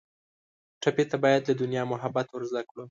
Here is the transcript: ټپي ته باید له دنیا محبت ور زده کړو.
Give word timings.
ټپي 0.81 1.03
ته 1.11 1.15
باید 1.23 1.41
له 1.49 1.53
دنیا 1.61 1.83
محبت 1.91 2.27
ور 2.29 2.43
زده 2.49 2.61
کړو. 2.69 2.79